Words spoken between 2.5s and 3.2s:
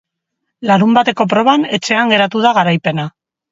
garaipena.